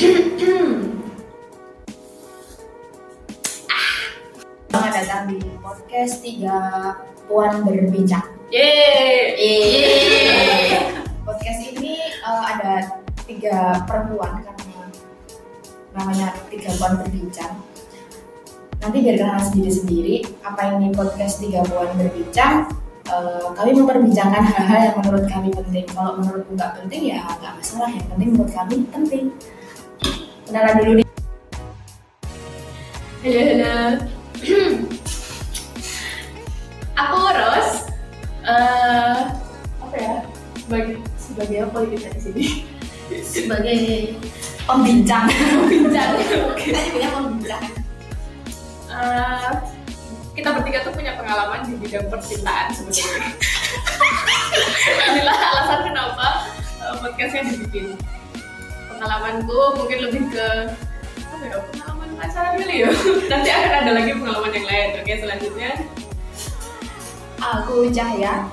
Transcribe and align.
Selamat 0.00 0.16
datang 4.96 5.28
di 5.28 5.36
podcast 5.60 6.24
tiga 6.24 6.56
puan 7.28 7.60
berbincang. 7.60 8.24
Yeay. 8.48 9.44
Podcast 11.20 11.60
ini 11.68 12.00
eh, 12.00 12.42
ada 12.48 12.96
tiga 13.28 13.84
perempuan 13.84 14.40
karena 14.40 14.88
namanya 15.92 16.32
tiga 16.48 16.72
puan 16.80 16.96
berbincang. 16.96 17.60
Nanti 18.80 19.04
biar 19.04 19.20
kenalan 19.20 19.44
sendiri-sendiri 19.52 20.24
apa 20.40 20.80
ini 20.80 20.96
podcast 20.96 21.44
tiga 21.44 21.60
puan 21.68 21.92
berbincang. 22.00 22.72
eh, 23.04 23.52
kami 23.52 23.76
memperbincangkan 23.76 24.48
hal-hal 24.48 24.80
yang 24.80 24.96
menurut 25.04 25.28
kami 25.28 25.52
penting. 25.52 25.84
Kalau 25.92 26.16
menurutku 26.16 26.56
nggak 26.56 26.72
penting 26.80 27.12
ya 27.12 27.20
nggak 27.36 27.52
masalah. 27.60 27.92
Yang 27.92 28.08
penting 28.16 28.28
menurut 28.32 28.48
kami 28.56 28.76
penting. 28.88 29.28
Kenalan 30.50 30.82
dulu 30.82 30.92
nih. 30.98 31.08
Halo, 33.22 33.38
halo. 33.38 33.74
Aku 36.98 37.18
Ros. 37.22 37.70
Eh, 38.42 39.18
apa 39.78 39.94
ya? 39.94 40.14
Sebagai 40.58 40.94
sebagai 41.14 41.56
apa 41.70 41.86
kita 41.86 42.08
di 42.10 42.20
sini? 42.26 42.46
sebagai 43.22 43.82
pembincang. 44.66 45.30
Bincang. 45.70 46.18
Oke. 46.18 46.74
Kita 46.74 46.98
punya 46.98 47.08
pembincang. 47.14 47.64
Eh, 48.90 49.50
kita 50.34 50.48
bertiga 50.50 50.82
tuh 50.82 50.90
punya 50.98 51.14
pengalaman 51.14 51.62
di 51.62 51.78
bidang 51.78 52.10
percintaan 52.10 52.74
sebetulnya. 52.74 53.38
Inilah 55.14 55.38
alasan 55.54 55.94
kenapa 55.94 56.26
eh, 56.82 56.94
podcastnya 56.98 57.54
dibikin. 57.54 57.94
Pengalamanku 59.00 59.80
mungkin 59.80 59.98
lebih 60.04 60.28
ke 60.28 60.48
apa 61.24 61.44
ya? 61.48 61.56
Pengalaman 61.72 62.08
pacaran 62.20 62.52
kali 62.60 62.84
ya. 62.84 62.92
Nanti 63.32 63.48
akan 63.48 63.72
ada 63.80 63.90
lagi 63.96 64.12
pengalaman 64.12 64.52
yang 64.52 64.66
lain. 64.68 64.88
Oke, 65.00 65.12
selanjutnya 65.16 65.70
Aku 67.40 67.88
Cahya 67.88 68.44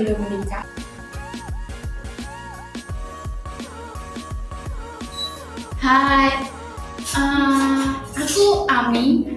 belum 0.00 0.16
menikah. 0.24 0.64
Hai, 5.76 6.32
eh, 7.12 7.84
aku 8.16 8.64
Ami 8.72 9.36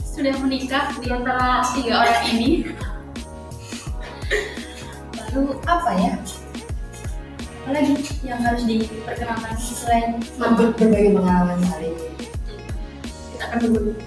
sudah 0.00 0.32
menikah 0.40 0.96
di 0.96 1.12
antara 1.12 1.60
tiga 1.76 2.08
orang 2.08 2.24
ini. 2.32 2.72
Lalu 5.28 5.60
apa 5.68 5.90
ya? 6.00 6.16
Apa 7.70 7.86
lagi 7.86 8.02
yang 8.26 8.42
harus 8.42 8.66
diperkenalkan 8.66 9.54
selain 9.54 10.18
nama? 10.42 10.58
Ber- 10.58 10.74
berbagi 10.74 11.14
pengalaman 11.14 11.62
kali 11.70 11.94
ini. 11.94 12.06
kita 13.30 13.42
akan 13.46 13.58
berbagi. 13.62 14.02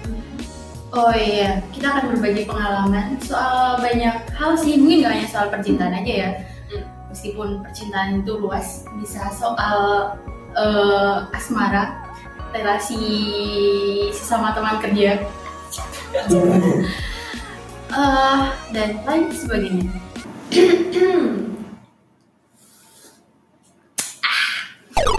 Oh 0.92 1.12
iya, 1.16 1.64
kita 1.72 1.86
akan 1.96 2.04
berbagi 2.12 2.44
pengalaman 2.44 3.16
soal 3.24 3.80
banyak 3.80 4.20
hal 4.36 4.52
sih, 4.60 4.76
mungkin 4.76 5.08
gak 5.08 5.16
hanya 5.16 5.28
soal 5.32 5.48
percintaan 5.48 5.96
aja 5.96 6.12
ya. 6.12 6.44
Hmm. 6.76 6.84
Meskipun 7.08 7.64
percintaan 7.64 8.20
itu 8.20 8.36
luas, 8.36 8.84
bisa 9.00 9.32
soal 9.32 10.12
eh, 10.60 11.16
asmara, 11.32 12.04
relasi 12.52 13.00
sesama 14.12 14.52
teman 14.52 14.76
kerja, 14.84 15.24
eh, 17.96 18.40
dan 18.76 18.88
lain 19.08 19.32
sebagainya. 19.32 19.88